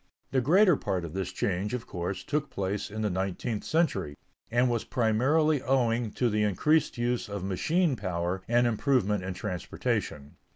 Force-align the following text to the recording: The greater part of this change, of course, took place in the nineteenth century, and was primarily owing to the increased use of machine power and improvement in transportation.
The 0.31 0.41
greater 0.41 0.75
part 0.75 1.05
of 1.05 1.13
this 1.13 1.31
change, 1.31 1.75
of 1.75 1.85
course, 1.85 2.23
took 2.23 2.49
place 2.49 2.89
in 2.89 3.03
the 3.03 3.09
nineteenth 3.11 3.63
century, 3.63 4.15
and 4.49 4.67
was 4.67 4.83
primarily 4.83 5.61
owing 5.61 6.09
to 6.13 6.27
the 6.27 6.41
increased 6.41 6.97
use 6.97 7.29
of 7.29 7.43
machine 7.43 7.95
power 7.95 8.41
and 8.47 8.65
improvement 8.65 9.23
in 9.23 9.35
transportation. 9.35 10.37